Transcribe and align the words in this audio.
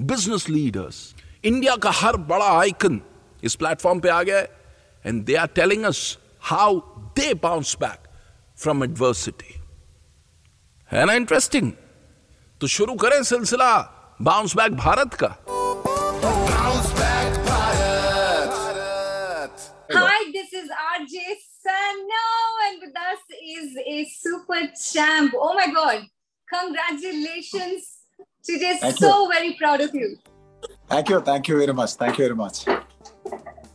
business 0.00 0.48
leaders 0.48 1.14
India 1.44 1.74
का 1.82 1.90
हर 1.94 2.16
बड़ा 2.30 2.46
आइकन 2.58 3.00
इस 3.44 3.54
प्लेटफॉर्म 3.56 4.00
पे 4.00 4.08
आ 4.08 4.22
गया 4.22 4.38
है 4.38 4.48
and 5.04 5.24
they 5.24 5.34
are 5.36 5.46
telling 5.56 5.84
us 5.84 6.00
how 6.50 6.78
they 7.18 7.32
bounce 7.42 7.76
back 7.80 8.08
from 8.62 8.84
adversity 8.84 9.54
है 10.90 11.04
ना 11.06 11.12
इंटरेस्टिंग 11.22 11.72
तो 12.60 12.66
शुरू 12.76 12.94
करें 13.04 13.22
सिलसिला 13.22 13.70
बाउंस 14.22 14.56
बैक 14.56 14.72
भारत 14.84 15.14
का 15.22 15.36
Hi, 19.94 20.20
this 20.34 20.52
is 20.58 20.70
RJ 20.84 21.34
Sano, 21.64 22.22
and 22.66 22.80
with 22.84 22.96
us 23.00 23.34
is 23.56 23.76
a 23.92 24.04
super 24.12 24.60
champ. 24.84 25.34
Oh 25.36 25.52
my 25.58 25.66
God! 25.76 26.06
Congratulations, 26.48 27.84
CJ. 28.48 28.78
Thank 28.78 28.96
So 28.98 29.22
you. 29.22 29.32
very 29.32 29.54
proud 29.54 29.80
of 29.80 29.94
you. 29.94 30.16
Thank 30.88 31.08
you, 31.08 31.20
thank 31.20 31.48
you 31.48 31.58
very 31.58 31.72
much. 31.72 31.92
Thank 31.94 32.18
you 32.18 32.24
very 32.24 32.36
much. 32.36 32.66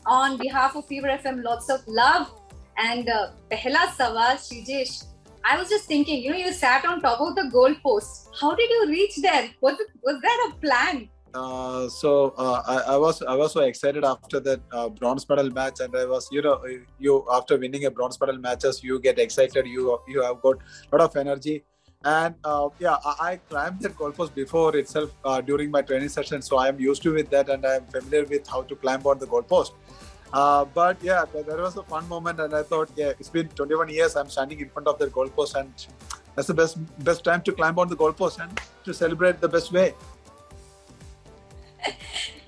On 0.05 0.37
behalf 0.37 0.75
of 0.75 0.85
Fever 0.85 1.07
FM, 1.07 1.43
lots 1.43 1.69
of 1.69 1.81
love. 1.87 2.31
And 2.77 3.09
uh, 3.09 3.31
pehla 3.51 3.87
sawal, 3.97 4.35
Shijesh. 4.47 5.05
I 5.43 5.57
was 5.57 5.69
just 5.69 5.85
thinking, 5.85 6.21
you 6.23 6.31
know, 6.31 6.37
you 6.37 6.53
sat 6.53 6.85
on 6.85 7.01
top 7.01 7.19
of 7.19 7.35
the 7.35 7.49
goal 7.51 7.73
post. 7.83 8.29
How 8.39 8.55
did 8.55 8.69
you 8.69 8.87
reach 8.89 9.15
there? 9.21 9.49
Was 9.61 9.79
it, 9.79 9.87
was 10.03 10.21
there 10.21 10.49
a 10.49 10.53
plan? 10.53 11.09
Uh, 11.33 11.87
so 11.89 12.33
uh, 12.37 12.61
I, 12.67 12.93
I 12.93 12.97
was 12.97 13.21
I 13.21 13.35
was 13.35 13.53
so 13.53 13.59
excited 13.61 14.03
after 14.03 14.39
that 14.39 14.61
uh, 14.71 14.89
bronze 14.89 15.27
medal 15.29 15.51
match, 15.51 15.79
and 15.79 15.95
I 15.95 16.05
was 16.05 16.27
you 16.31 16.41
know 16.41 16.59
you 16.97 17.23
after 17.31 17.57
winning 17.57 17.85
a 17.85 17.91
bronze 17.91 18.19
medal 18.19 18.37
matches 18.39 18.83
you 18.83 18.99
get 18.99 19.19
excited. 19.19 19.67
You 19.67 19.99
you 20.07 20.23
have 20.23 20.41
got 20.41 20.57
a 20.91 20.97
lot 20.97 21.05
of 21.09 21.15
energy, 21.15 21.63
and 22.05 22.35
uh, 22.45 22.69
yeah, 22.79 22.97
I, 23.03 23.15
I 23.19 23.37
climbed 23.49 23.81
that 23.81 23.97
goalpost 23.97 24.33
before 24.33 24.75
itself 24.77 25.11
uh, 25.25 25.41
during 25.41 25.69
my 25.69 25.81
training 25.81 26.09
session, 26.09 26.41
so 26.41 26.57
I 26.57 26.69
am 26.69 26.79
used 26.79 27.03
to 27.03 27.13
with 27.13 27.29
that, 27.31 27.49
and 27.49 27.65
I 27.65 27.75
am 27.75 27.85
familiar 27.87 28.25
with 28.25 28.47
how 28.47 28.61
to 28.63 28.75
climb 28.75 29.05
on 29.05 29.19
the 29.19 29.27
goalpost. 29.27 29.71
Uh, 30.31 30.63
but 30.63 30.97
yeah, 31.01 31.25
that 31.33 31.57
was 31.57 31.75
a 31.75 31.83
fun 31.83 32.07
moment, 32.07 32.39
and 32.39 32.53
I 32.53 32.63
thought, 32.63 32.89
yeah, 32.95 33.11
it's 33.19 33.29
been 33.29 33.49
21 33.49 33.89
years. 33.89 34.15
I'm 34.15 34.29
standing 34.29 34.61
in 34.61 34.69
front 34.69 34.87
of 34.87 34.97
that 34.99 35.11
goalpost, 35.11 35.55
and 35.55 35.73
that's 36.35 36.47
the 36.47 36.53
best 36.53 36.77
best 37.03 37.25
time 37.25 37.41
to 37.41 37.51
climb 37.51 37.77
on 37.77 37.89
the 37.89 37.97
goalpost 37.97 38.41
and 38.41 38.61
to 38.85 38.93
celebrate 38.93 39.41
the 39.41 39.49
best 39.49 39.73
way. 39.73 39.93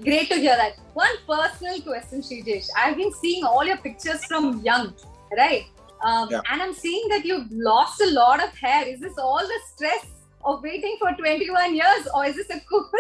Great 0.02 0.30
to 0.30 0.36
hear 0.36 0.56
that. 0.56 0.78
One 0.94 1.16
personal 1.28 1.82
question, 1.82 2.22
Shijesh. 2.22 2.68
I've 2.78 2.96
been 2.96 3.12
seeing 3.22 3.44
all 3.44 3.66
your 3.66 3.78
pictures 3.78 4.24
from 4.26 4.62
young, 4.62 4.94
right? 5.38 5.66
Um, 6.04 6.30
Yeah. 6.32 6.42
And 6.50 6.62
I'm 6.62 6.74
seeing 6.74 7.08
that 7.10 7.26
you've 7.26 7.52
lost 7.52 8.02
a 8.02 8.10
lot 8.12 8.44
of 8.44 8.56
hair. 8.58 8.88
Is 8.88 9.00
this 9.00 9.18
all 9.18 9.40
the 9.40 9.60
stress 9.74 10.06
of 10.44 10.64
waiting 10.64 10.98
for 11.00 11.12
21 11.12 11.76
years, 11.76 12.08
or 12.16 12.26
is 12.26 12.36
this 12.36 12.50
a 12.50 12.60
cool 12.70 12.90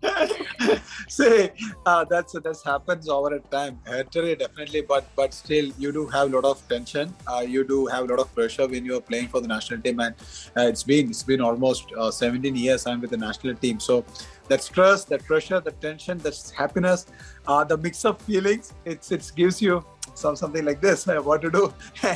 See, 1.08 1.50
uh, 1.84 2.04
that's 2.04 2.34
that's 2.44 2.62
happens 2.62 3.08
over 3.08 3.34
a 3.34 3.40
time. 3.40 3.80
Actually, 3.86 4.36
definitely, 4.36 4.82
but 4.82 5.04
but 5.16 5.34
still, 5.34 5.72
you 5.78 5.90
do 5.92 6.06
have 6.06 6.32
a 6.32 6.36
lot 6.36 6.44
of 6.44 6.68
tension. 6.68 7.14
Uh, 7.26 7.40
you 7.40 7.64
do 7.64 7.86
have 7.86 8.04
a 8.04 8.06
lot 8.06 8.20
of 8.20 8.32
pressure 8.34 8.66
when 8.66 8.84
you 8.84 8.96
are 8.96 9.00
playing 9.00 9.28
for 9.28 9.40
the 9.40 9.48
national 9.48 9.80
team, 9.80 10.00
and 10.00 10.14
uh, 10.56 10.62
it's 10.62 10.84
been 10.84 11.10
it's 11.10 11.22
been 11.22 11.40
almost 11.40 11.92
uh, 11.96 12.10
17 12.10 12.54
years 12.54 12.86
I'm 12.86 13.00
with 13.00 13.10
the 13.10 13.16
national 13.16 13.56
team. 13.56 13.80
So 13.80 14.04
that 14.48 14.62
stress, 14.62 15.04
that 15.06 15.24
pressure, 15.24 15.60
that 15.60 15.80
tension, 15.80 16.18
that 16.18 16.52
happiness, 16.56 17.06
uh, 17.46 17.64
the 17.64 17.76
mix 17.76 18.04
of 18.04 18.20
feelings, 18.22 18.72
it's 18.84 19.10
it 19.10 19.32
gives 19.34 19.60
you 19.60 19.84
some 20.14 20.36
something 20.36 20.64
like 20.64 20.80
this. 20.80 21.06
what 21.28 21.42
to 21.42 21.50
do? 21.50 21.72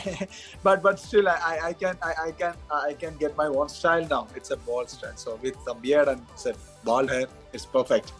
but 0.62 0.82
but 0.82 0.98
still, 0.98 1.28
I, 1.28 1.58
I, 1.64 1.72
can 1.72 1.96
I, 2.02 2.14
I 2.26 2.30
can 2.32 2.54
I 2.70 2.92
can 2.94 3.16
get 3.16 3.36
my 3.36 3.46
own 3.46 3.68
style 3.68 4.06
now. 4.08 4.28
It's 4.34 4.50
a 4.50 4.56
bald 4.56 4.90
style. 4.90 5.16
So 5.16 5.38
with 5.42 5.56
some 5.64 5.80
beard 5.80 6.08
and 6.08 6.22
it's 6.32 6.46
a 6.46 6.54
bald 6.84 7.10
hair, 7.10 7.26
it's 7.52 7.66
perfect. 7.66 8.12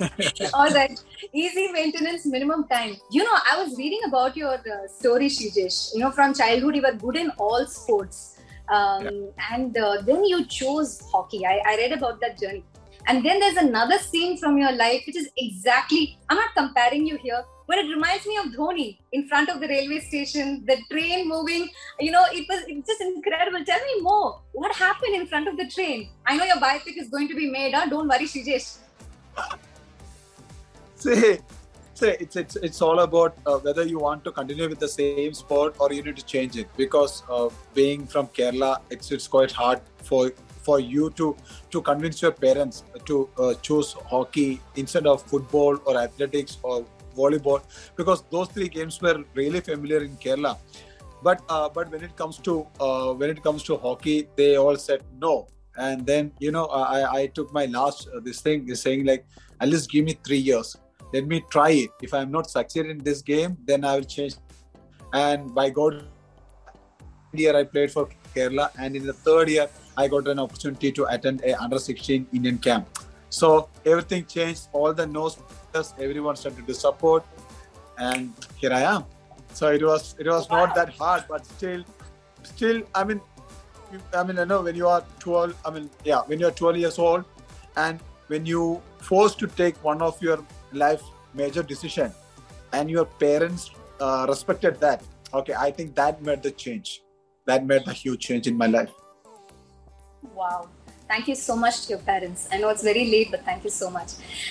all 0.54 0.70
right? 0.70 1.02
Easy 1.32 1.72
maintenance, 1.72 2.24
minimum 2.26 2.66
time. 2.68 2.96
You 3.10 3.24
know, 3.24 3.36
I 3.50 3.62
was 3.62 3.76
reading 3.76 4.00
about 4.06 4.36
your 4.36 4.54
uh, 4.54 4.88
story, 4.88 5.28
Shijesh. 5.28 5.94
You 5.94 6.00
know, 6.00 6.10
from 6.10 6.34
childhood, 6.34 6.76
you 6.76 6.82
were 6.82 6.92
good 6.92 7.16
in 7.16 7.30
all 7.38 7.66
sports. 7.66 8.38
Um, 8.68 9.30
And 9.50 9.76
uh, 9.76 10.02
then 10.02 10.24
you 10.24 10.44
chose 10.44 11.00
hockey. 11.10 11.46
I, 11.46 11.60
I 11.66 11.76
read 11.76 11.92
about 11.92 12.20
that 12.20 12.38
journey. 12.38 12.64
And 13.08 13.24
then 13.24 13.40
there's 13.40 13.56
another 13.56 13.98
scene 13.98 14.36
from 14.36 14.58
your 14.58 14.72
life, 14.72 15.02
which 15.06 15.16
is 15.16 15.30
exactly, 15.38 16.18
I'm 16.28 16.36
not 16.36 16.54
comparing 16.54 17.06
you 17.06 17.16
here, 17.16 17.42
but 17.66 17.78
it 17.78 17.88
reminds 17.88 18.26
me 18.26 18.36
of 18.36 18.46
Dhoni 18.46 18.98
in 19.12 19.26
front 19.26 19.48
of 19.48 19.60
the 19.60 19.66
railway 19.66 20.00
station, 20.00 20.62
the 20.66 20.76
train 20.90 21.26
moving. 21.26 21.70
You 21.98 22.12
know, 22.12 22.24
it 22.30 22.46
was 22.50 22.64
just 22.86 23.00
incredible. 23.00 23.64
Tell 23.64 23.80
me 23.80 24.02
more. 24.02 24.42
What 24.52 24.74
happened 24.76 25.14
in 25.14 25.26
front 25.26 25.48
of 25.48 25.56
the 25.56 25.66
train? 25.68 26.10
I 26.26 26.36
know 26.36 26.44
your 26.44 26.56
biopic 26.56 26.98
is 26.98 27.08
going 27.08 27.28
to 27.28 27.34
be 27.34 27.50
made. 27.50 27.72
Huh? 27.72 27.86
Don't 27.88 28.08
worry, 28.08 28.26
Shijesh. 28.26 28.76
See, 30.96 31.38
see, 31.94 32.08
it's 32.08 32.34
it's 32.34 32.56
it's 32.56 32.82
all 32.82 32.98
about 33.00 33.36
uh, 33.46 33.58
whether 33.58 33.84
you 33.84 34.00
want 34.00 34.24
to 34.24 34.32
continue 34.32 34.68
with 34.68 34.80
the 34.80 34.88
same 34.88 35.32
sport 35.32 35.76
or 35.78 35.92
you 35.92 36.02
need 36.02 36.16
to 36.16 36.24
change 36.24 36.56
it. 36.56 36.68
Because 36.76 37.22
uh, 37.30 37.48
being 37.72 38.04
from 38.04 38.26
Kerala, 38.28 38.80
it's 38.90 39.12
it's 39.12 39.28
quite 39.28 39.52
hard 39.52 39.80
for 40.02 40.32
for 40.58 40.78
you 40.80 41.10
to 41.10 41.36
to 41.70 41.82
convince 41.82 42.22
your 42.22 42.32
parents 42.32 42.84
to 43.06 43.28
uh, 43.38 43.54
choose 43.54 43.92
hockey 44.12 44.60
instead 44.76 45.06
of 45.06 45.22
football 45.22 45.78
or 45.84 45.96
athletics 45.98 46.58
or 46.62 46.84
volleyball 47.16 47.60
because 47.96 48.22
those 48.30 48.48
three 48.48 48.68
games 48.68 49.00
were 49.00 49.24
really 49.34 49.60
familiar 49.60 50.02
in 50.02 50.16
Kerala. 50.16 50.56
But 51.22 51.42
uh, 51.48 51.68
but 51.68 51.90
when 51.90 52.04
it 52.04 52.16
comes 52.16 52.38
to 52.38 52.66
uh, 52.80 53.12
when 53.12 53.30
it 53.30 53.42
comes 53.42 53.62
to 53.64 53.76
hockey, 53.76 54.28
they 54.36 54.56
all 54.56 54.76
said 54.76 55.02
no. 55.20 55.48
And 55.76 56.04
then 56.06 56.32
you 56.38 56.52
know 56.52 56.66
I 56.66 57.20
I 57.20 57.26
took 57.26 57.52
my 57.52 57.66
last 57.66 58.08
uh, 58.08 58.20
this 58.20 58.40
thing 58.40 58.68
is 58.68 58.82
saying 58.82 59.06
like 59.06 59.26
at 59.60 59.68
least 59.68 59.90
give 59.90 60.04
me 60.04 60.18
three 60.24 60.44
years 60.50 60.76
let 61.12 61.26
me 61.26 61.42
try 61.50 61.70
it. 61.70 61.90
If 62.02 62.12
I'm 62.12 62.30
not 62.30 62.50
succeed 62.50 62.86
in 62.86 62.98
this 62.98 63.22
game, 63.22 63.56
then 63.64 63.84
I 63.84 63.96
will 63.96 64.04
change. 64.04 64.34
And 65.12 65.54
by 65.54 65.70
God, 65.70 66.04
year 67.32 67.56
I 67.56 67.64
played 67.64 67.90
for 67.90 68.08
Kerala, 68.34 68.70
and 68.78 68.96
in 68.96 69.06
the 69.06 69.12
third 69.12 69.48
year 69.48 69.68
I 70.02 70.06
got 70.14 70.28
an 70.28 70.38
opportunity 70.38 70.90
to 70.98 71.06
attend 71.14 71.42
a 71.42 71.52
under 71.62 71.78
16 71.78 72.26
Indian 72.32 72.58
camp. 72.58 72.88
So 73.30 73.68
everything 73.84 74.24
changed. 74.26 74.68
All 74.72 74.92
the 74.94 75.06
nose, 75.06 75.38
everyone 75.98 76.36
started 76.36 76.66
to 76.66 76.74
support, 76.74 77.24
and 77.98 78.32
here 78.56 78.72
I 78.72 78.82
am. 78.90 79.04
So 79.54 79.72
it 79.78 79.82
was 79.82 80.14
it 80.18 80.28
was 80.34 80.48
not 80.50 80.74
that 80.76 80.94
hard, 81.00 81.24
but 81.28 81.44
still, 81.46 81.82
still 82.42 82.82
I 82.94 83.04
mean, 83.04 83.20
I 84.14 84.22
mean 84.22 84.38
I 84.38 84.44
know 84.44 84.62
when 84.62 84.76
you 84.76 84.86
are 84.86 85.02
12, 85.18 85.56
I 85.64 85.70
mean 85.70 85.90
yeah, 86.04 86.22
when 86.26 86.38
you're 86.38 86.56
12 86.62 86.76
years 86.84 86.98
old, 86.98 87.24
and 87.76 87.98
when 88.28 88.46
you 88.46 88.80
forced 89.10 89.38
to 89.40 89.46
take 89.46 89.82
one 89.82 90.02
of 90.02 90.22
your 90.22 90.38
life 90.72 91.02
major 91.34 91.62
decision 91.62 92.12
and 92.72 92.90
your 92.90 93.04
parents 93.04 93.70
uh, 94.00 94.26
respected 94.28 94.78
that 94.80 95.02
okay 95.34 95.54
i 95.58 95.70
think 95.70 95.94
that 95.94 96.22
made 96.22 96.42
the 96.42 96.50
change 96.50 97.02
that 97.46 97.64
made 97.66 97.84
the 97.84 97.92
huge 97.92 98.20
change 98.20 98.46
in 98.46 98.56
my 98.56 98.66
life 98.66 98.92
Wow. 100.34 100.68
Thank 101.08 101.26
you 101.28 101.34
so 101.34 101.56
much 101.56 101.86
to 101.86 101.90
your 101.94 102.00
parents. 102.00 102.48
I 102.52 102.58
know 102.58 102.68
it's 102.68 102.82
very 102.82 103.06
late, 103.10 103.30
but 103.30 103.42
thank 103.42 103.64
you 103.64 103.70
so 103.70 103.88
much. 103.88 104.08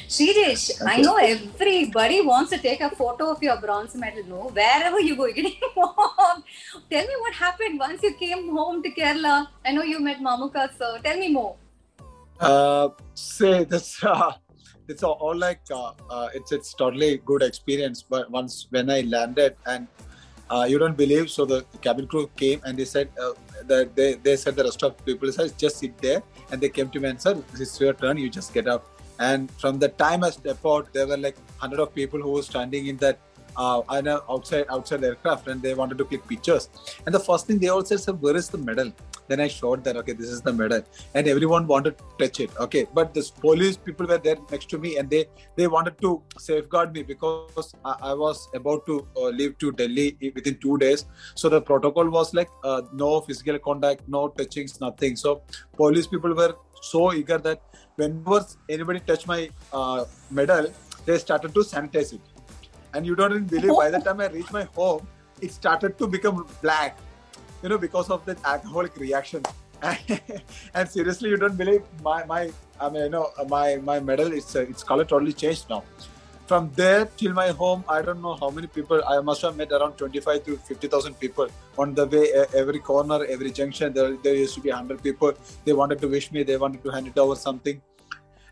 Shirish, 0.07 0.71
Thank 0.79 0.91
I 0.91 1.01
know 1.01 1.15
everybody 1.17 2.21
wants 2.21 2.49
to 2.49 2.57
take 2.57 2.81
a 2.81 2.89
photo 2.89 3.29
of 3.29 3.43
your 3.43 3.61
bronze 3.61 3.93
medal. 3.93 4.23
No, 4.27 4.49
wherever 4.49 4.99
you 4.99 5.15
go, 5.15 5.25
you're 5.25 5.35
getting 5.35 5.53
involved. 5.69 6.43
Tell 6.89 7.05
me 7.05 7.15
what 7.19 7.33
happened 7.35 7.79
once 7.79 8.01
you 8.01 8.15
came 8.15 8.49
home 8.49 8.81
to 8.81 8.89
Kerala. 8.89 9.47
I 9.63 9.71
know 9.71 9.83
you 9.83 9.99
met 9.99 10.19
Mammukka, 10.19 10.75
so 10.79 10.97
tell 11.03 11.17
me 11.19 11.31
more. 11.31 11.55
Uh, 12.39 12.89
say 13.13 13.63
this. 13.75 14.03
Uh, 14.03 14.33
it's 14.87 15.03
all, 15.03 15.17
all 15.19 15.35
like 15.35 15.61
uh, 15.69 15.91
uh, 16.09 16.29
it's 16.33 16.51
it's 16.51 16.73
totally 16.73 17.17
good 17.25 17.43
experience. 17.43 18.01
But 18.01 18.31
once 18.31 18.67
when 18.71 18.89
I 18.89 19.01
landed 19.01 19.57
and 19.67 19.87
uh, 20.49 20.65
you 20.69 20.79
don't 20.79 20.97
believe, 20.97 21.29
so 21.29 21.45
the 21.45 21.65
cabin 21.81 22.07
crew 22.07 22.29
came 22.35 22.61
and 22.65 22.77
they 22.77 22.85
said 22.85 23.09
uh, 23.21 23.33
that 23.65 23.95
they, 23.95 24.13
they 24.15 24.35
said 24.35 24.55
the 24.55 24.63
rest 24.63 24.83
of 24.83 25.05
people 25.05 25.31
said 25.31 25.57
just 25.57 25.77
sit 25.77 25.97
there. 25.97 26.23
And 26.51 26.61
they 26.61 26.69
came 26.69 26.89
to 26.89 26.99
me 26.99 27.09
and 27.09 27.21
said 27.21 27.43
is 27.59 27.79
your 27.79 27.93
turn, 27.93 28.17
you 28.17 28.29
just 28.29 28.53
get 28.53 28.67
up. 28.67 28.85
And 29.19 29.51
from 29.51 29.79
the 29.79 29.89
time 29.89 30.23
I 30.23 30.29
stepped 30.29 30.65
out, 30.65 30.93
there 30.93 31.07
were 31.07 31.17
like 31.17 31.35
hundred 31.57 31.79
of 31.79 31.93
people 31.93 32.21
who 32.21 32.31
were 32.31 32.43
standing 32.43 32.87
in 32.87 32.97
that 32.97 33.19
uh, 33.57 33.81
outside 34.29 34.65
outside 34.69 35.03
aircraft 35.03 35.47
and 35.47 35.61
they 35.61 35.73
wanted 35.73 35.97
to 35.97 36.05
click 36.05 36.27
pictures. 36.27 36.69
And 37.05 37.13
the 37.13 37.19
first 37.19 37.47
thing 37.47 37.59
they 37.59 37.69
all 37.69 37.83
said, 37.83 37.99
"Sir, 37.99 38.13
where 38.13 38.35
is 38.35 38.49
the 38.49 38.57
medal?" 38.57 38.91
Then 39.27 39.41
I 39.41 39.47
showed 39.47 39.83
that 39.85 39.97
okay, 39.97 40.13
this 40.13 40.29
is 40.29 40.41
the 40.41 40.53
medal, 40.53 40.83
and 41.13 41.27
everyone 41.27 41.67
wanted 41.67 41.97
to 41.97 42.03
touch 42.19 42.39
it. 42.39 42.51
Okay, 42.65 42.85
but 42.93 43.13
the 43.13 43.23
police 43.41 43.77
people 43.77 44.07
were 44.07 44.17
there 44.17 44.37
next 44.51 44.69
to 44.75 44.77
me, 44.77 44.97
and 44.97 45.09
they 45.09 45.25
they 45.55 45.67
wanted 45.67 45.99
to 46.05 46.21
safeguard 46.37 46.93
me 46.93 47.03
because 47.03 47.73
I, 47.83 47.95
I 48.11 48.13
was 48.13 48.47
about 48.53 48.85
to 48.85 49.07
uh, 49.17 49.29
leave 49.41 49.57
to 49.65 49.71
Delhi 49.71 50.07
within 50.35 50.57
two 50.67 50.77
days. 50.77 51.05
So 51.35 51.49
the 51.49 51.61
protocol 51.61 52.09
was 52.09 52.33
like 52.33 52.49
uh, 52.63 52.81
no 52.93 53.21
physical 53.21 53.59
contact, 53.59 54.07
no 54.07 54.29
touchings, 54.29 54.79
nothing. 54.79 55.15
So 55.15 55.41
police 55.75 56.07
people 56.07 56.33
were 56.33 56.55
so 56.81 57.11
eager 57.13 57.37
that 57.39 57.61
whenever 57.95 58.45
anybody 58.69 58.99
touched 58.99 59.27
my 59.27 59.49
uh, 59.73 60.05
medal, 60.29 60.71
they 61.05 61.17
started 61.17 61.53
to 61.53 61.61
sanitize 61.61 62.13
it 62.13 62.36
and 62.97 63.05
you 63.05 63.15
don't 63.15 63.31
even 63.31 63.45
believe 63.45 63.75
by 63.77 63.89
the 63.95 63.99
time 63.99 64.19
I 64.25 64.27
reached 64.35 64.51
my 64.51 64.63
home, 64.75 65.07
it 65.39 65.51
started 65.51 65.97
to 65.99 66.07
become 66.07 66.45
black, 66.61 66.97
you 67.61 67.69
know, 67.69 67.77
because 67.77 68.09
of 68.09 68.25
the 68.25 68.35
alcoholic 68.43 68.97
reaction. 68.97 69.43
and 70.73 70.89
seriously, 70.89 71.29
you 71.29 71.37
don't 71.37 71.57
believe 71.57 71.83
my 72.03 72.23
my 72.25 72.39
I 72.81 72.89
mean, 72.89 73.03
you 73.03 73.09
know, 73.15 73.25
my 73.55 73.75
my 73.89 73.99
medal 73.99 74.33
it's 74.39 74.55
uh, 74.55 74.61
its 74.61 74.83
color 74.91 75.05
totally 75.11 75.33
changed 75.43 75.69
now. 75.69 75.83
From 76.47 76.71
there 76.79 77.05
till 77.17 77.33
my 77.33 77.49
home, 77.61 77.83
I 77.95 78.01
don't 78.01 78.21
know 78.25 78.35
how 78.41 78.49
many 78.57 78.67
people. 78.75 79.03
I 79.13 79.19
must 79.29 79.41
have 79.47 79.55
met 79.61 79.71
around 79.77 79.97
25 79.97 80.45
to 80.45 80.55
50,000 80.69 81.19
people 81.23 81.49
on 81.77 81.93
the 81.93 82.05
way. 82.13 82.23
Every 82.61 82.79
corner, 82.79 83.17
every 83.25 83.51
junction, 83.51 83.91
there, 83.97 84.13
there 84.27 84.33
used 84.33 84.55
to 84.55 84.61
be 84.61 84.69
100 84.69 85.03
people. 85.03 85.33
They 85.65 85.73
wanted 85.73 85.99
to 86.05 86.07
wish 86.07 86.31
me. 86.31 86.43
They 86.43 86.55
wanted 86.55 86.85
to 86.85 86.89
hand 86.89 87.11
it 87.13 87.19
over 87.25 87.35
something 87.35 87.81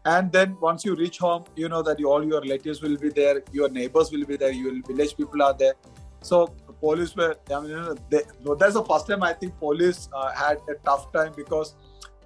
and 0.06 0.32
then 0.32 0.56
once 0.62 0.86
you 0.86 0.96
reach 0.96 1.18
home 1.18 1.44
you 1.56 1.68
know 1.68 1.82
that 1.82 2.00
you, 2.00 2.10
all 2.10 2.24
your 2.24 2.42
relatives 2.42 2.82
will 2.82 2.98
be 2.98 3.10
there 3.10 3.42
your 3.52 3.70
neighbors 3.70 4.12
will 4.12 4.26
be 4.26 4.38
there 4.38 4.52
your 4.52 4.74
village 4.88 5.16
people 5.18 5.42
are 5.42 5.54
there. 5.54 5.74
So 6.22 6.48
police 6.82 7.16
were 7.16 7.36
i 7.52 7.60
mean 7.60 7.70
you 7.70 7.76
know, 7.76 7.96
they, 8.10 8.22
that's 8.60 8.74
the 8.74 8.84
first 8.84 9.08
time 9.08 9.24
i 9.24 9.32
think 9.34 9.58
police 9.60 10.10
uh, 10.14 10.32
had 10.34 10.58
a 10.70 10.76
tough 10.84 11.12
time 11.14 11.32
because 11.36 11.76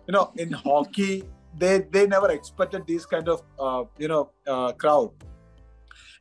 you 0.07 0.13
know 0.13 0.31
in 0.37 0.51
hockey 0.51 1.23
they 1.57 1.79
they 1.91 2.07
never 2.07 2.31
expected 2.31 2.87
this 2.87 3.05
kind 3.05 3.27
of 3.27 3.43
uh, 3.59 3.83
you 3.97 4.07
know 4.07 4.31
uh, 4.47 4.71
crowd. 4.73 5.11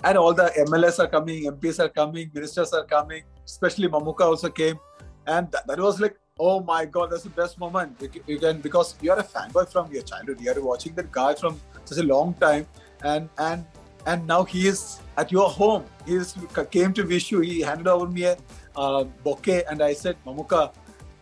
And 0.05 0.17
all 0.17 0.33
the 0.33 0.53
mls 0.67 0.99
are 1.01 1.09
coming 1.09 1.45
mps 1.53 1.81
are 1.85 1.89
coming 1.89 2.31
ministers 2.35 2.73
are 2.73 2.85
coming 2.85 3.25
especially 3.49 3.89
Mammukka 3.89 4.21
also 4.21 4.51
came. 4.51 4.79
And 5.27 5.51
that, 5.53 5.67
that 5.67 5.79
was 5.79 6.01
like 6.01 6.17
oh 6.39 6.61
my 6.61 6.85
god, 6.85 7.11
that's 7.11 7.25
the 7.25 7.31
best 7.31 7.59
moment. 7.59 8.01
You 8.27 8.39
can 8.39 8.61
because 8.61 8.95
you're 9.01 9.19
a 9.19 9.25
fanboy 9.25 9.71
from 9.71 9.93
your 9.93 10.03
childhood. 10.03 10.41
You're 10.41 10.63
watching 10.63 10.95
that 10.95 11.11
guy 11.11 11.35
from 11.35 11.61
such 11.85 11.99
a 11.99 12.03
long 12.03 12.35
time, 12.35 12.67
and 13.03 13.29
and 13.39 13.65
and 14.07 14.27
now 14.27 14.45
he 14.45 14.67
is 14.69 15.01
at 15.17 15.33
your 15.33 15.49
home. 15.49 15.85
He 16.07 16.15
is, 16.15 16.35
came 16.71 16.93
to 16.95 17.03
wish 17.03 17.31
you. 17.31 17.41
He 17.41 17.61
handed 17.61 17.89
over 17.89 18.07
me 18.07 18.25
a 18.25 18.37
uh, 18.77 19.05
bouquet, 19.25 19.65
and 19.71 19.83
I 19.83 19.93
said, 19.93 20.17
Mammukka, 20.25 20.73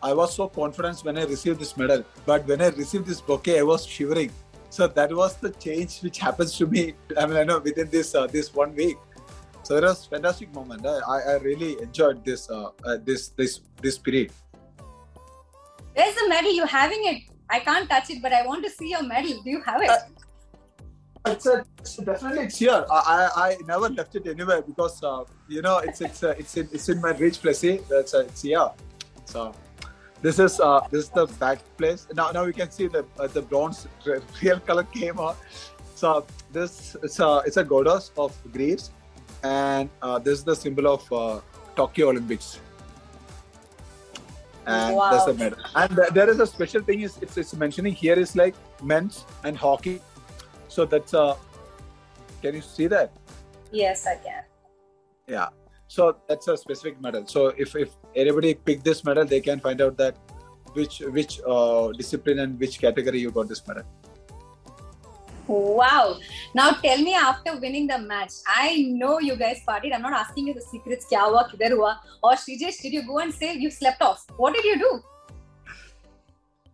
I 0.01 0.13
was 0.13 0.35
so 0.35 0.47
confident 0.47 0.99
when 0.99 1.17
I 1.17 1.25
received 1.25 1.59
this 1.59 1.75
medal, 1.75 2.03
but 2.25 2.47
when 2.47 2.61
I 2.61 2.67
received 2.67 3.07
this 3.07 3.19
bouquet, 3.19 3.59
I 3.59 3.63
was 3.63 3.85
shivering. 3.85 4.31
So 4.69 4.87
that 4.87 5.11
was 5.13 5.35
the 5.37 5.49
change 5.49 6.01
which 6.01 6.19
happens 6.19 6.57
to 6.57 6.67
me. 6.67 6.93
I 7.17 7.25
mean, 7.25 7.37
I 7.37 7.43
know 7.43 7.59
within 7.59 7.89
this 7.89 8.13
uh, 8.13 8.27
this 8.27 8.53
one 8.53 8.75
week. 8.75 8.97
So 9.63 9.75
it 9.75 9.83
was 9.83 10.05
fantastic 10.05 10.53
moment. 10.53 10.85
I, 10.85 11.19
I 11.19 11.37
really 11.39 11.81
enjoyed 11.81 12.23
this 12.23 12.49
uh, 12.49 12.69
uh, 12.85 12.97
this 13.03 13.29
this 13.29 13.61
this 13.81 13.97
period. 13.97 14.31
Where's 15.97 16.13
the 16.13 16.29
medal? 16.29 16.53
You 16.53 16.65
having 16.65 17.05
it? 17.05 17.23
I 17.49 17.59
can't 17.59 17.89
touch 17.89 18.11
it, 18.11 18.21
but 18.21 18.31
I 18.31 18.45
want 18.45 18.63
to 18.65 18.69
see 18.69 18.91
your 18.91 19.01
medal. 19.01 19.41
Do 19.43 19.49
you 19.49 19.61
have 19.63 19.81
it? 19.81 19.89
Uh, 19.89 19.97
it's, 21.25 21.47
a, 21.47 21.65
definitely 22.05 22.43
it's 22.43 22.59
here. 22.59 22.85
I, 22.91 23.29
I 23.35 23.57
never 23.65 23.89
left 23.89 24.15
it 24.15 24.27
anywhere 24.27 24.61
because 24.61 25.03
uh, 25.03 25.23
you 25.47 25.63
know 25.63 25.79
it's 25.79 26.01
it's 26.01 26.21
uh, 26.23 26.35
it's 26.37 26.55
in 26.55 26.69
it's 26.71 26.87
in 26.89 27.01
my 27.01 27.13
rich 27.23 27.41
place. 27.41 27.65
That's 27.89 28.13
uh, 28.13 28.27
it's 28.27 28.43
here. 28.43 28.69
So 29.25 29.55
this 30.21 30.37
is 30.37 30.59
uh, 30.59 30.81
this 30.91 31.05
is 31.05 31.09
the 31.09 31.25
back 31.39 31.63
place. 31.77 32.05
Now 32.13 32.29
now 32.29 32.43
you 32.43 32.53
can 32.53 32.69
see 32.69 32.87
the 32.87 33.03
uh, 33.19 33.25
the 33.25 33.41
bronze 33.41 33.87
real 34.39 34.59
color 34.59 34.83
came 34.83 35.19
out. 35.19 35.37
So 35.95 36.27
this 36.51 36.95
it's 37.01 37.19
a 37.19 37.41
it's 37.47 37.57
a 37.57 37.63
goddess 37.63 38.11
of 38.17 38.37
Greece, 38.53 38.91
and 39.41 39.89
uh, 40.03 40.19
this 40.19 40.37
is 40.37 40.43
the 40.43 40.55
symbol 40.55 40.93
of 40.93 41.11
uh, 41.11 41.41
Tokyo 41.75 42.09
Olympics 42.09 42.59
and 44.67 44.95
wow. 44.95 45.25
medal. 45.37 45.59
And 45.75 45.99
there 46.13 46.29
is 46.29 46.39
a 46.39 46.47
special 46.47 46.81
thing 46.81 47.01
is 47.01 47.17
it's, 47.21 47.37
it's 47.37 47.53
mentioning 47.55 47.93
here 47.93 48.19
is 48.19 48.35
like 48.35 48.55
men's 48.83 49.25
and 49.43 49.57
hockey. 49.57 50.01
So 50.67 50.85
that's 50.85 51.13
uh 51.13 51.35
can 52.41 52.55
you 52.55 52.61
see 52.61 52.87
that? 52.87 53.11
Yes, 53.71 54.05
I 54.05 54.15
can. 54.15 54.43
Yeah. 55.27 55.47
So 55.87 56.17
that's 56.27 56.47
a 56.47 56.57
specific 56.57 57.01
medal. 57.01 57.25
So 57.27 57.47
if 57.57 57.75
if 57.75 57.91
anybody 58.15 58.53
pick 58.53 58.83
this 58.83 59.03
medal, 59.03 59.25
they 59.25 59.41
can 59.41 59.59
find 59.59 59.81
out 59.81 59.97
that 59.97 60.17
which 60.73 60.99
which 60.99 61.39
uh, 61.47 61.91
discipline 61.93 62.39
and 62.39 62.59
which 62.59 62.79
category 62.79 63.19
you 63.19 63.31
got 63.31 63.47
this 63.47 63.65
medal. 63.67 63.83
Wow. 65.47 66.17
Now 66.53 66.71
tell 66.71 67.01
me 67.01 67.13
after 67.13 67.57
winning 67.57 67.87
the 67.87 67.99
match, 67.99 68.33
I 68.47 68.85
know 68.89 69.19
you 69.19 69.35
guys 69.35 69.61
partied. 69.67 69.93
I'm 69.93 70.01
not 70.01 70.13
asking 70.13 70.47
you 70.47 70.53
the 70.53 70.61
secrets, 70.61 71.05
kya 71.11 71.29
hua, 71.29 71.47
kidhar 71.49 71.71
hua. 71.75 71.99
Or 72.21 72.33
Srijesh, 72.33 72.81
did 72.81 72.93
you 72.93 73.05
go 73.07 73.19
and 73.19 73.33
say 73.33 73.53
you 73.53 73.71
slept 73.71 74.01
off? 74.01 74.25
What 74.37 74.53
did 74.55 74.65
you 74.65 74.77
do? 74.79 75.01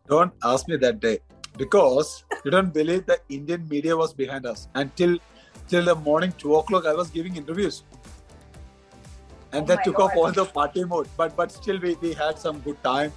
Don't 0.08 0.34
ask 0.44 0.68
me 0.68 0.78
that 0.78 1.00
day 1.00 1.20
because 1.58 2.24
you 2.44 2.52
don't 2.52 2.74
believe 2.74 3.06
the 3.06 3.20
Indian 3.30 3.68
media 3.70 3.96
was 3.96 4.14
behind 4.14 4.46
us 4.46 4.68
until 4.76 5.18
till 5.68 5.86
the 5.86 5.96
morning 5.96 6.34
two 6.38 6.56
o'clock. 6.56 6.86
I 6.86 6.94
was 6.94 7.10
giving 7.10 7.36
interviews, 7.36 7.84
and 9.52 9.64
oh 9.64 9.66
that 9.68 9.84
took 9.84 9.98
God. 9.98 10.12
off 10.12 10.18
all 10.18 10.32
the 10.32 10.46
party 10.46 10.84
mode. 10.84 11.08
But 11.16 11.36
but 11.36 11.52
still 11.52 11.80
we, 11.80 11.96
we 12.02 12.14
had 12.14 12.40
some 12.40 12.60
good 12.62 12.84
time 12.84 13.14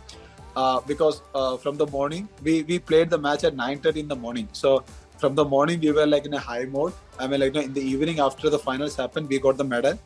uh, 0.55 0.81
because 0.81 1.23
uh, 1.35 1.57
from 1.57 1.77
the 1.77 1.87
morning 1.87 2.29
we 2.43 2.63
we 2.63 2.79
played 2.79 3.11
the 3.11 3.19
match 3.19 3.45
at 3.45 3.57
9:30 3.57 3.97
in 3.97 4.09
the 4.09 4.17
morning. 4.17 4.49
So 4.53 4.85
from 5.18 5.36
the 5.36 5.46
morning 5.46 5.80
we 5.80 5.92
were 5.92 6.06
like 6.08 6.26
in 6.26 6.34
a 6.34 6.40
high 6.40 6.66
mode. 6.66 6.94
I 7.20 7.28
mean, 7.28 7.40
like 7.40 7.54
you 7.54 7.62
know, 7.62 7.66
in 7.66 7.74
the 7.74 7.82
evening 7.82 8.20
after 8.20 8.50
the 8.50 8.60
finals 8.60 8.96
happened, 8.96 9.30
we 9.30 9.40
got 9.40 9.58
the 9.58 9.64
medal. 9.64 10.00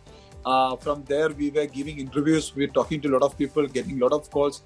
Uh, 0.46 0.76
from 0.76 1.04
there, 1.06 1.30
we 1.30 1.50
were 1.50 1.66
giving 1.66 2.00
interviews. 2.00 2.56
We 2.56 2.68
were 2.68 2.74
talking 2.74 3.02
to 3.02 3.10
a 3.10 3.14
lot 3.14 3.24
of 3.24 3.38
people, 3.38 3.66
getting 3.68 4.02
a 4.02 4.04
lot 4.04 4.14
of 4.14 4.30
calls. 4.30 4.64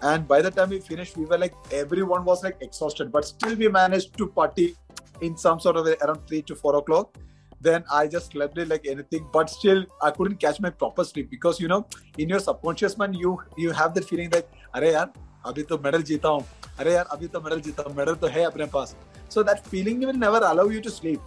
And 0.00 0.26
by 0.28 0.40
the 0.42 0.50
time 0.50 0.70
we 0.70 0.80
finished, 0.80 1.16
we 1.16 1.24
were 1.24 1.38
like 1.38 1.54
everyone 1.72 2.24
was 2.24 2.44
like 2.44 2.58
exhausted, 2.60 3.10
but 3.10 3.24
still 3.24 3.56
we 3.56 3.68
managed 3.68 4.16
to 4.18 4.28
party 4.28 4.76
in 5.20 5.36
some 5.36 5.58
sort 5.58 5.76
of 5.76 5.86
a, 5.86 5.96
around 6.02 6.26
three 6.28 6.42
to 6.42 6.54
four 6.54 6.76
o'clock. 6.76 7.18
Then 7.60 7.84
I 7.92 8.06
just 8.06 8.30
slept 8.30 8.56
it 8.58 8.68
like 8.68 8.86
anything, 8.86 9.26
but 9.32 9.50
still 9.50 9.84
I 10.00 10.12
couldn't 10.12 10.36
catch 10.36 10.60
my 10.60 10.70
proper 10.70 11.02
sleep 11.02 11.28
because 11.30 11.58
you 11.60 11.66
know 11.66 11.86
in 12.16 12.28
your 12.28 12.38
subconscious 12.38 12.96
mind 12.96 13.16
you 13.16 13.40
you 13.56 13.72
have 13.72 13.94
that 13.94 14.04
feeling 14.04 14.30
that 14.30 14.46
अरे 14.74 14.92
यार 14.92 15.12
अभी 15.46 15.62
तो 15.68 15.78
medal 15.84 16.02
जीता 16.08 16.28
हूँ 16.28 16.44
अरे 16.78 16.92
यार 16.94 17.04
अभी 17.12 17.26
तो 17.34 17.40
मेडल 17.40 17.60
जीता 17.66 17.82
हूँ 17.86 17.94
मेडल 17.96 18.14
तो 18.22 18.26
है 18.34 18.42
अपने 18.44 18.64
पास 18.74 18.94
so 19.33 19.43
that 19.43 19.65
feeling 19.67 19.99
will 19.99 20.19
never 20.25 20.37
allow 20.37 20.67
you 20.75 20.81
to 20.87 20.91
sleep. 20.91 21.21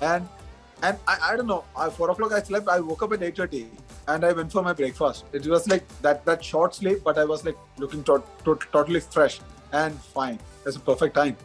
And 0.00 0.28
and 0.82 0.96
I, 1.08 1.18
I 1.30 1.36
don't 1.36 1.48
know. 1.48 1.64
At 1.80 1.92
four 1.92 2.10
o'clock 2.10 2.32
I 2.32 2.42
slept. 2.42 2.68
I 2.68 2.80
woke 2.80 3.02
up 3.02 3.12
at 3.12 3.22
eight 3.22 3.36
thirty, 3.36 3.66
and 4.06 4.24
I 4.24 4.32
went 4.32 4.52
for 4.52 4.62
my 4.62 4.72
breakfast. 4.72 5.24
It 5.32 5.46
was 5.46 5.68
like 5.68 5.86
that 6.02 6.24
that 6.24 6.44
short 6.44 6.74
sleep, 6.74 7.00
but 7.04 7.18
I 7.18 7.24
was 7.24 7.44
like 7.44 7.56
looking 7.78 8.04
to, 8.04 8.22
to, 8.44 8.58
totally 8.72 9.00
fresh 9.00 9.40
and 9.72 10.00
fine. 10.16 10.38
It's 10.64 10.76
a 10.76 10.80
perfect 10.80 11.16
time. 11.16 11.36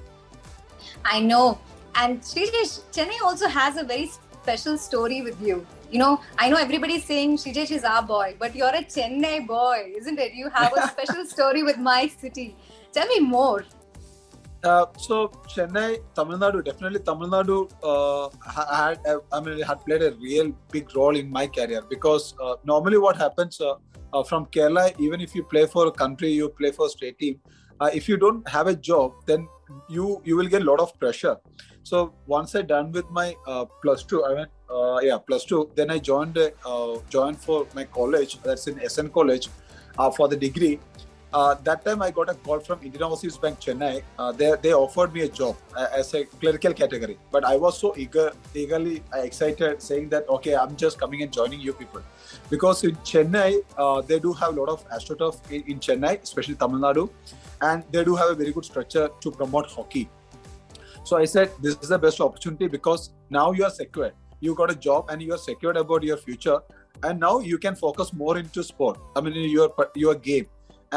I 1.04 1.20
know. 1.20 1.60
And 1.96 2.22
Srijesh, 2.22 2.82
Chennai 2.92 3.22
also 3.24 3.48
has 3.48 3.78
a 3.78 3.84
very 3.84 4.08
special 4.08 4.78
story 4.78 5.22
with 5.22 5.42
you. 5.42 5.66
You 5.92 6.00
know, 6.00 6.22
I 6.38 6.50
know 6.50 6.58
everybody's 6.58 7.04
saying 7.06 7.38
Srijesh 7.38 7.72
is 7.72 7.84
our 7.84 8.02
boy, 8.02 8.36
but 8.40 8.56
you're 8.56 8.76
a 8.82 8.84
Chennai 8.84 9.46
boy, 9.48 9.94
isn't 9.98 10.20
it? 10.20 10.34
You 10.34 10.50
have 10.50 10.74
a 10.78 10.88
special 10.94 11.26
story 11.26 11.64
with 11.64 11.78
my 11.78 12.08
city. 12.08 12.56
Tell 12.92 13.08
me 13.08 13.20
more. 13.20 13.66
Uh, 14.64 14.86
so 14.98 15.28
Chennai, 15.54 15.98
Tamil 16.16 16.38
Nadu, 16.38 16.64
definitely 16.64 17.00
Tamil 17.00 17.28
Nadu 17.28 17.70
uh, 17.84 18.30
had, 18.50 18.98
uh, 19.06 19.20
I 19.34 19.42
mean, 19.42 19.62
had 19.62 19.84
played 19.86 20.02
a 20.02 20.14
real 20.16 20.54
big 20.72 20.96
role 20.96 21.18
in 21.18 21.30
my 21.30 21.48
career 21.48 21.82
because 21.90 22.34
uh, 22.42 22.56
normally 22.64 22.98
what 22.98 23.18
happens 23.18 23.60
uh, 23.60 24.24
from 24.24 24.46
Kerala, 24.46 24.98
even 25.02 25.20
if 25.20 25.36
you 25.36 25.44
play 25.44 25.66
for 25.66 25.88
a 25.88 25.92
country, 25.92 26.30
you 26.30 26.48
play 26.48 26.72
for 26.72 26.86
a 26.86 26.90
state 26.90 27.20
team. 27.20 27.42
if 28.00 28.06
you 28.10 28.16
don't 28.20 28.48
have 28.52 28.68
a 28.72 28.74
job, 28.88 29.16
then 29.30 29.42
you 29.96 30.06
you 30.28 30.36
will 30.40 30.50
get 30.52 30.62
a 30.62 30.66
lot 30.68 30.82
of 30.84 30.92
pressure. 31.00 31.34
So 31.90 31.98
once 32.34 32.54
I 32.60 32.62
done 32.70 32.94
with 32.98 33.10
my 33.18 33.26
plus 33.86 34.04
two, 34.12 34.20
I 34.28 34.30
went 34.38 34.52
yeah 35.08 35.18
plus 35.32 35.44
two. 35.50 35.60
Then 35.80 35.92
I 35.96 35.98
joined 36.10 36.40
joined 37.16 37.42
for 37.48 37.58
my 37.80 37.86
college. 37.98 38.38
That's 38.46 38.68
in 38.74 38.80
SN 38.94 39.10
College 39.18 39.50
for 40.20 40.30
the 40.36 40.40
degree 40.46 40.72
uh, 41.34 41.56
that 41.64 41.84
time 41.84 42.02
I 42.02 42.12
got 42.12 42.30
a 42.30 42.36
call 42.36 42.60
from 42.60 42.80
Indian 42.84 43.04
Overseas 43.04 43.38
Bank 43.38 43.60
Chennai. 43.60 44.04
Uh, 44.20 44.32
they, 44.32 44.54
they 44.62 44.74
offered 44.74 45.14
me 45.14 45.22
a 45.22 45.28
job 45.28 45.56
uh, 45.76 45.88
as 45.92 46.14
a 46.14 46.26
clerical 46.26 46.74
category. 46.74 47.18
But 47.32 47.44
I 47.44 47.56
was 47.56 47.78
so 47.78 47.96
eager, 47.98 48.32
eagerly 48.54 49.04
uh, 49.14 49.20
excited, 49.20 49.82
saying 49.82 50.10
that, 50.10 50.30
okay, 50.30 50.56
I'm 50.56 50.76
just 50.76 51.00
coming 51.00 51.24
and 51.24 51.34
joining 51.34 51.60
you 51.60 51.74
people. 51.74 52.02
Because 52.50 52.84
in 52.84 52.96
Chennai, 52.98 53.64
uh, 53.78 54.02
they 54.02 54.20
do 54.20 54.34
have 54.34 54.56
a 54.56 54.60
lot 54.60 54.70
of 54.70 54.88
AstroTurf 54.90 55.52
in, 55.52 55.64
in 55.64 55.80
Chennai, 55.80 56.22
especially 56.22 56.56
Tamil 56.56 56.80
Nadu. 56.80 57.10
And 57.62 57.84
they 57.92 58.04
do 58.04 58.16
have 58.16 58.30
a 58.30 58.36
very 58.36 58.52
good 58.52 58.66
structure 58.66 59.10
to 59.22 59.32
promote 59.32 59.68
hockey. 59.68 60.10
So 61.04 61.18
I 61.18 61.26
said, 61.26 61.52
this 61.62 61.76
is 61.82 61.90
the 61.90 61.98
best 61.98 62.22
opportunity 62.22 62.68
because 62.68 63.10
now 63.30 63.52
you 63.52 63.64
are 63.66 63.70
secure. 63.70 64.12
You 64.40 64.54
got 64.54 64.72
a 64.72 64.76
job 64.76 65.10
and 65.10 65.22
you 65.22 65.34
are 65.34 65.38
secured 65.38 65.78
about 65.78 66.04
your 66.04 66.18
future. 66.18 66.60
And 67.02 67.20
now 67.20 67.40
you 67.40 67.58
can 67.58 67.76
focus 67.76 68.14
more 68.14 68.38
into 68.38 68.64
sport. 68.64 69.00
I 69.16 69.22
mean, 69.22 69.34
your 69.50 69.74
your 69.96 70.16
game 70.16 70.48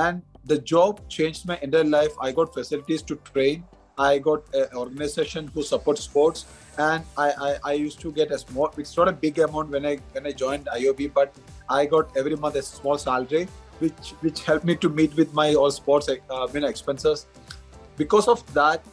and 0.05 0.23
the 0.45 0.59
job 0.59 1.01
changed 1.09 1.47
my 1.49 1.59
entire 1.63 1.85
life. 1.85 2.13
I 2.21 2.31
got 2.33 2.55
facilities 2.55 3.03
to 3.03 3.17
train. 3.33 3.65
I 3.99 4.19
got 4.19 4.55
an 4.55 4.69
organization 4.75 5.51
who 5.55 5.63
supports 5.63 6.03
sports. 6.03 6.45
And 6.79 7.05
I, 7.17 7.29
I, 7.49 7.57
I 7.65 7.73
used 7.73 8.01
to 8.01 8.13
get 8.13 8.31
a 8.31 8.39
small 8.39 8.71
it's 8.77 8.97
not 8.97 9.09
a 9.09 9.13
big 9.13 9.39
amount 9.39 9.71
when 9.71 9.87
i 9.87 9.97
when 10.13 10.27
i 10.27 10.33
joined 10.41 10.67
iob 10.79 10.99
but 11.15 11.35
i 11.77 11.87
got 11.87 12.15
every 12.23 12.37
month 12.37 12.57
a 12.57 12.63
small 12.63 12.99
salary 12.99 13.49
which 13.79 14.11
which 14.25 14.43
helped 14.49 14.67
me 14.71 14.77
to 14.83 14.91
meet 14.91 15.17
with 15.17 15.33
my 15.33 15.55
all 15.55 15.71
sports 15.71 16.11
uh, 16.11 16.67
expenses. 16.73 17.25
Because 17.97 18.29
of 18.29 18.43
that 18.53 18.85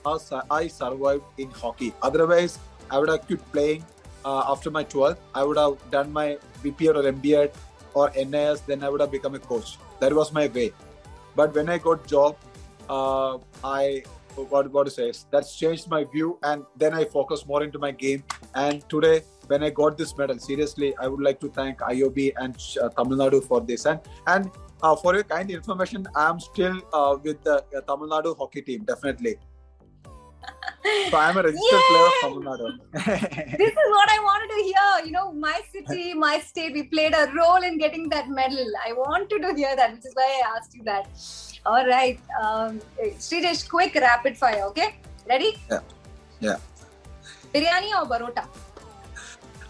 i 0.50 0.68
survived 0.68 1.26
in 1.38 1.50
hockey. 1.50 1.94
Otherwise 2.02 2.58
i 2.90 2.98
would 2.98 3.10
have 3.10 3.28
quit 3.28 3.52
playing 3.52 3.84
uh, 4.24 4.44
after 4.48 4.72
my 4.72 4.86
12th 4.86 5.18
i 5.36 5.44
would 5.44 5.58
have 5.58 5.76
done 5.92 6.14
my 6.14 6.38
bpa 6.64 6.96
or 6.96 7.04
mba 7.12 7.52
or 7.94 8.10
nis 8.34 8.62
then 8.62 8.82
i 8.82 8.88
would 8.88 9.02
have 9.02 9.12
become 9.12 9.36
a 9.36 9.46
coach. 9.52 9.78
That 10.00 10.14
was 10.14 10.32
my 10.32 10.48
way 10.48 10.72
but 11.36 11.54
when 11.54 11.70
I 11.70 11.78
got 11.78 12.08
job, 12.08 12.36
uh, 12.90 13.38
I 13.64 14.04
what 14.36 14.72
what 14.72 14.86
to 14.86 14.92
say 14.92 15.12
that's 15.32 15.56
changed 15.56 15.90
my 15.90 16.04
view, 16.04 16.40
and 16.44 16.66
then 16.76 16.94
I 16.94 17.06
focus 17.06 17.46
more 17.46 17.64
into 17.64 17.80
my 17.80 17.92
game. 17.92 18.24
And 18.56 18.88
today, 18.90 19.22
when 19.48 19.64
I 19.64 19.70
got 19.70 19.98
this 19.98 20.18
medal, 20.18 20.40
seriously, 20.40 20.96
I 20.98 21.08
would 21.08 21.22
like 21.22 21.40
to 21.42 21.50
thank 21.50 21.80
IOB 21.80 22.34
and 22.38 22.56
uh, 22.82 22.90
Tamil 22.90 23.18
Nadu 23.18 23.44
for 23.44 23.62
this. 23.62 23.86
And 23.86 24.00
and 24.28 24.52
uh, 24.82 24.96
for 24.96 25.14
your 25.14 25.24
kind 25.24 25.50
information, 25.52 26.08
I 26.16 26.30
am 26.30 26.40
still 26.40 26.82
uh, 26.94 27.18
with 27.24 27.44
the 27.44 27.58
uh, 27.58 27.82
Tamil 27.82 28.10
Nadu 28.10 28.38
hockey 28.38 28.62
team, 28.62 28.84
definitely. 28.84 29.38
So 31.10 31.18
I'm 31.18 31.38
a 31.38 31.44
registered 31.44 31.72
Yay! 31.72 31.88
player 31.90 32.06
of 32.06 32.14
Tamil 32.22 32.42
Nadu. 32.48 33.58
this 33.58 33.72
is 33.72 33.88
what 33.96 34.10
I 34.10 34.20
wanted 34.20 34.50
to 34.56 34.60
hear. 34.70 35.06
You 35.06 35.12
know, 35.12 35.32
my 35.32 35.62
city, 35.72 36.14
my 36.14 36.40
state, 36.40 36.74
we 36.74 36.84
played 36.84 37.14
a 37.14 37.32
role 37.36 37.64
in 37.64 37.78
getting 37.78 38.10
that 38.10 38.30
medal. 38.30 38.66
I 38.86 38.94
wanted 38.94 39.42
to 39.42 39.54
hear 39.56 39.76
that, 39.76 39.94
which 39.94 40.06
is 40.06 40.14
why 40.14 40.28
I 40.42 40.58
asked 40.58 40.76
you 40.76 40.84
that. 40.84 41.08
All 41.66 41.86
right, 41.88 42.20
um, 42.42 42.82
Srijesh, 43.00 43.70
quick 43.70 43.96
rapid 43.96 44.38
fire. 44.38 44.64
Okay, 44.72 44.96
ready? 45.28 45.58
Yeah. 45.72 45.80
Yeah. 46.40 46.58
Biryani 47.54 47.92
or 48.00 48.06
barota? 48.10 48.46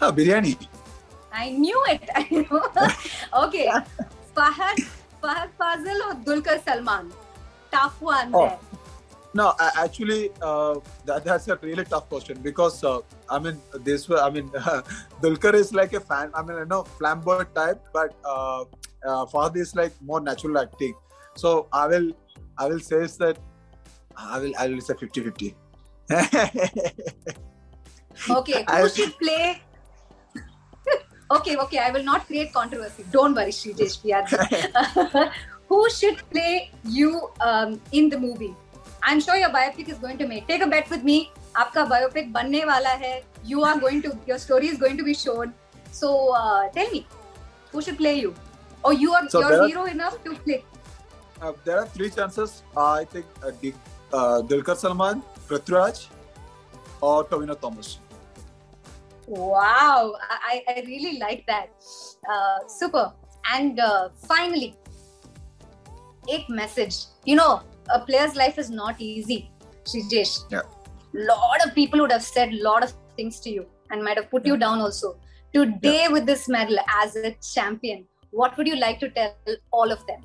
Ah, 0.00 0.10
biryani. 0.10 0.56
I 1.32 1.50
knew 1.50 1.80
it. 1.88 2.08
I 2.14 2.26
know. 2.30 2.62
okay. 3.46 3.70
Fahad, 4.34 4.78
Fahad 5.22 5.50
Fazil 5.58 6.02
or 6.08 6.14
Dulquer 6.26 6.58
Salmaan? 6.62 7.12
Tough 7.70 8.00
one 8.00 8.30
oh. 8.34 8.46
there. 8.46 8.58
No, 9.34 9.52
actually, 9.58 10.30
uh, 10.40 10.78
that, 11.06 11.24
that's 11.24 11.48
a 11.48 11.58
really 11.60 11.84
tough 11.84 12.08
question 12.08 12.38
because 12.40 12.84
uh, 12.84 13.00
I 13.28 13.40
mean, 13.40 13.60
this 13.80 14.08
I 14.08 14.30
mean, 14.30 14.48
Dulquer 15.20 15.54
is 15.54 15.74
like 15.74 15.92
a 15.92 15.98
fan. 15.98 16.30
I 16.34 16.42
mean, 16.42 16.56
I 16.56 16.62
know 16.62 16.84
flamboyant 16.84 17.52
type, 17.52 17.84
but 17.92 18.14
uh, 18.24 18.60
uh, 19.04 19.26
Fahad 19.26 19.56
is 19.56 19.74
like 19.74 19.92
more 20.00 20.20
natural 20.20 20.56
acting. 20.58 20.94
So 21.34 21.66
I 21.72 21.88
will, 21.88 22.12
I 22.56 22.68
will 22.68 22.78
say 22.78 23.04
that 23.18 23.38
I 24.16 24.38
will, 24.38 24.52
I 24.56 24.68
will 24.68 24.80
say 24.80 24.94
50-50. 24.94 25.54
okay, 28.30 28.64
who 28.70 28.88
should 28.88 29.18
play? 29.18 29.60
okay, 31.32 31.56
okay, 31.56 31.78
I 31.78 31.90
will 31.90 32.04
not 32.04 32.28
create 32.28 32.52
controversy. 32.52 33.04
Don't 33.10 33.34
worry, 33.34 33.50
Srijesh. 33.50 33.98
who 35.68 35.90
should 35.90 36.22
play 36.30 36.70
you 36.84 37.30
um, 37.40 37.80
in 37.90 38.08
the 38.08 38.18
movie? 38.18 38.54
I 39.06 39.12
am 39.12 39.20
sure 39.20 39.38
your 39.38 39.50
biopic 39.52 39.88
is 39.88 40.00
going 40.00 40.18
to 40.18 40.28
make 40.28 40.44
take 40.48 40.62
a 40.62 40.66
bet 40.76 40.90
with 40.92 41.04
me 41.04 41.18
आपका 41.56 41.84
biopic 41.86 42.32
बनने 42.32 42.64
वाला 42.64 42.90
है 43.04 43.20
you 43.46 43.62
are 43.64 43.78
going 43.80 44.02
to 44.02 44.10
your 44.28 44.38
story 44.38 44.68
is 44.68 44.80
going 44.80 44.98
to 44.98 45.04
be 45.04 45.14
shown 45.24 45.52
so 46.00 46.16
tell 46.74 46.90
me 46.92 47.04
who 47.74 47.82
should 47.82 47.98
play 47.98 48.14
you? 48.20 48.32
Or 48.84 48.92
you 48.92 49.12
are 49.12 49.26
your 49.32 49.66
hero 49.66 49.84
enough 49.86 50.22
to 50.24 50.34
play. 50.36 50.64
Uh, 51.42 51.52
there 51.64 51.78
are 51.80 51.86
three 51.86 52.10
chances. 52.10 52.62
I 52.76 53.04
think 53.04 53.26
uh, 53.42 53.50
D- 53.60 53.74
uh, 54.12 54.42
Dulquer 54.42 54.76
Salmaan 54.82 55.22
prithviraj 55.48 56.06
or 57.00 57.24
Tovino 57.24 57.60
Thomas. 57.60 57.98
Wow 59.26 60.14
i, 60.30 60.62
I 60.68 60.84
really 60.86 61.18
like 61.18 61.44
that. 61.46 61.70
Uh, 62.30 62.58
super. 62.68 63.12
And 63.52 63.80
uh, 63.80 64.10
finally 64.28 64.74
a 66.28 66.44
message. 66.48 67.06
You 67.24 67.36
know 67.36 67.62
a 67.90 68.00
player's 68.00 68.34
life 68.34 68.58
is 68.58 68.70
not 68.70 69.00
easy, 69.00 69.50
Srijesh. 69.84 70.50
Yeah. 70.50 70.62
Lot 71.12 71.66
of 71.66 71.74
people 71.74 72.00
would 72.00 72.12
have 72.12 72.22
said 72.22 72.52
a 72.52 72.62
lot 72.62 72.82
of 72.82 72.92
things 73.16 73.40
to 73.40 73.50
you 73.50 73.66
and 73.90 74.02
might 74.02 74.16
have 74.16 74.30
put 74.30 74.44
yeah. 74.44 74.52
you 74.52 74.58
down 74.58 74.80
also. 74.80 75.16
Today, 75.52 76.02
yeah. 76.02 76.08
with 76.08 76.26
this 76.26 76.48
medal 76.48 76.78
as 77.02 77.16
a 77.16 77.36
champion, 77.54 78.06
what 78.30 78.56
would 78.56 78.66
you 78.66 78.76
like 78.76 78.98
to 79.00 79.10
tell 79.10 79.34
all 79.70 79.92
of 79.92 80.04
them? 80.06 80.20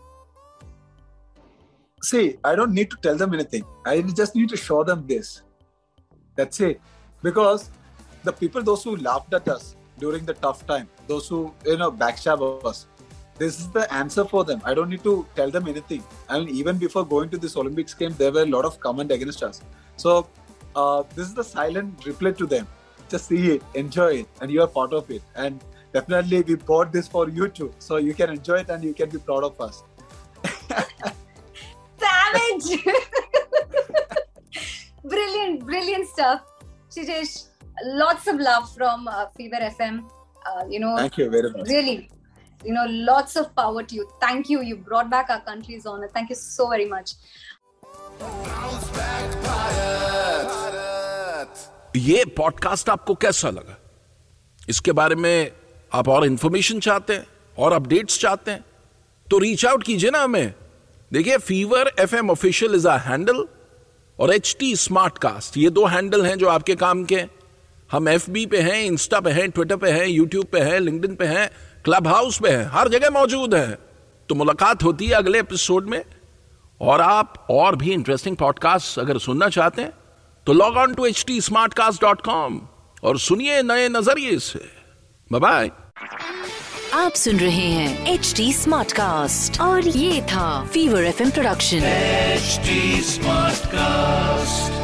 See, 2.01 2.37
I 2.43 2.55
don't 2.55 2.73
need 2.73 2.89
to 2.91 2.97
tell 2.97 3.15
them 3.15 3.33
anything. 3.33 3.63
I 3.85 4.01
just 4.01 4.35
need 4.35 4.49
to 4.49 4.57
show 4.57 4.83
them 4.83 5.05
this. 5.05 5.43
That's 6.35 6.59
it. 6.61 6.81
Because 7.21 7.69
the 8.23 8.31
people, 8.31 8.63
those 8.63 8.83
who 8.83 8.95
laughed 8.95 9.33
at 9.33 9.47
us 9.47 9.75
during 9.99 10.25
the 10.25 10.33
tough 10.33 10.65
time, 10.65 10.87
those 11.07 11.27
who, 11.27 11.53
you 11.65 11.77
know, 11.77 11.91
backstab 11.91 12.65
us, 12.65 12.87
this 13.39 13.59
is 13.59 13.69
the 13.69 13.91
answer 13.93 14.25
for 14.25 14.43
them. 14.43 14.61
I 14.65 14.73
don't 14.73 14.89
need 14.89 15.03
to 15.03 15.25
tell 15.35 15.49
them 15.49 15.67
anything. 15.67 16.03
I 16.27 16.39
mean, 16.39 16.49
even 16.49 16.77
before 16.77 17.05
going 17.05 17.29
to 17.29 17.37
this 17.37 17.55
Olympics 17.55 17.93
game, 17.93 18.13
there 18.17 18.31
were 18.31 18.43
a 18.43 18.45
lot 18.45 18.65
of 18.65 18.79
comment 18.81 19.11
against 19.11 19.41
us. 19.43 19.61
So 19.95 20.27
uh, 20.75 21.03
this 21.15 21.27
is 21.27 21.33
the 21.33 21.43
silent 21.43 22.05
reply 22.05 22.31
to 22.31 22.45
them. 22.45 22.67
Just 23.09 23.27
see 23.27 23.53
it, 23.53 23.63
enjoy 23.73 24.09
it, 24.21 24.27
and 24.41 24.51
you 24.51 24.61
are 24.61 24.67
part 24.67 24.93
of 24.93 25.09
it. 25.09 25.23
And 25.35 25.63
definitely, 25.93 26.41
we 26.41 26.55
bought 26.55 26.91
this 26.91 27.07
for 27.07 27.29
you 27.29 27.47
too, 27.47 27.73
so 27.79 27.97
you 27.97 28.13
can 28.13 28.29
enjoy 28.29 28.57
it 28.57 28.69
and 28.69 28.83
you 28.83 28.93
can 28.93 29.09
be 29.09 29.17
proud 29.17 29.43
of 29.43 29.59
us. 29.59 29.83
Savage! 31.97 32.83
brilliant, 35.03 35.65
brilliant 35.65 36.07
stuff, 36.07 36.41
Srijesh. 36.91 37.45
Lots 37.83 38.27
of 38.27 38.39
love 38.39 38.71
from 38.75 39.07
uh, 39.07 39.27
Fever 39.37 39.55
FM. 39.55 40.07
Uh, 40.45 40.65
you 40.69 40.79
know, 40.79 40.95
thank 40.97 41.17
you 41.17 41.29
very 41.29 41.51
much. 41.51 41.67
Really, 41.67 42.09
you 42.65 42.73
know, 42.73 42.85
lots 43.09 43.35
of 43.37 43.55
power 43.55 43.83
to 43.83 43.95
you. 43.95 44.07
Thank 44.21 44.49
you. 44.49 44.61
You 44.61 44.75
brought 44.75 45.09
back 45.09 45.29
our 45.29 45.41
country's 45.41 45.85
honor. 45.85 46.09
Thank 46.13 46.29
you 46.29 46.35
so 46.35 46.69
very 46.69 46.85
much. 46.85 47.13
ये 51.95 52.23
podcast 52.37 52.89
आपको 52.89 53.15
कैसा 53.21 53.49
लगा? 53.49 53.77
इसके 54.69 54.91
बारे 54.91 55.15
में 55.15 55.51
आप 55.93 56.07
और 56.09 56.25
information 56.25 56.79
चाहते 56.79 57.13
हैं, 57.13 57.25
और 57.57 57.73
अपडेट्स 57.73 58.19
चाहते 58.19 58.51
हैं 58.51 58.65
तो 59.27 59.37
रीच 59.39 59.65
आउट 59.65 59.83
कीजिए 59.83 60.11
ना 60.11 60.21
हमें। 60.23 60.53
देखिए 61.13 61.37
fever 61.37 61.91
F 61.99 62.15
M 62.15 62.29
official 62.31 62.75
is 62.75 62.87
a 62.87 62.97
handle 63.07 63.45
और 64.19 64.33
एच 64.33 64.55
टी 64.59 64.75
स्मार्ट 64.75 65.17
कास्ट 65.17 65.57
ये 65.57 65.69
दो 65.69 65.85
हैंडल 65.87 66.25
हैं 66.25 66.37
जो 66.37 66.47
आपके 66.49 66.75
काम 66.75 67.03
के 67.11 67.23
हम 67.91 68.07
एफ़ 68.09 68.29
बी 68.31 68.45
पे 68.45 68.61
हैं 68.61 68.83
इंस्टा 68.85 69.19
पे 69.19 69.31
हैं 69.31 69.49
ट्विटर 69.51 69.75
पे 69.77 69.91
हैं 69.91 70.07
यूट्यूब 70.07 70.45
पे 70.51 70.59
हैं 70.61 70.79
लिंक्डइन 70.79 71.15
पे 71.15 71.25
हैं 71.25 71.49
क्लब 71.85 72.07
हाउस 72.07 72.41
में 72.41 72.49
है 72.51 72.63
हर 72.69 72.89
जगह 72.89 73.09
मौजूद 73.09 73.55
है। 73.55 73.77
तो 74.29 74.35
मुलाकात 74.35 74.83
होती 74.83 75.07
है 75.07 75.13
अगले 75.13 75.39
एपिसोड 75.39 75.89
में। 75.89 76.03
और 76.81 77.01
आप 77.01 77.47
और 77.49 77.75
भी 77.75 77.91
इंटरेस्टिंग 77.91 78.35
पॉडकास्ट 78.37 78.99
अगर 78.99 79.17
सुनना 79.17 79.49
चाहते 79.49 79.81
हैं 79.81 79.93
तो 80.47 80.53
log 80.53 80.77
on 80.77 80.93
to 80.93 81.05
H 81.05 81.23
T 81.27 81.39
smart 81.41 81.73
cast 81.73 82.01
dot 82.01 82.21
com 82.21 82.61
और 83.03 83.19
सुनिए 83.19 83.61
नए 83.63 83.89
नज़रिए 83.89 84.39
से। 84.39 84.65
बाय 85.31 85.71
आप 86.93 87.13
सुन 87.13 87.37
रहे 87.37 87.67
हैं 87.67 88.13
एच 88.13 88.33
टी 88.37 88.53
स्मार्ट 88.53 88.91
कास्ट 88.91 89.61
और 89.61 89.87
ये 89.87 90.21
था 90.21 90.65
fever 90.65 91.03
F 91.03 91.23
production 91.31 91.77
H 91.77 92.59
smart 93.05 93.67
cast 93.67 94.78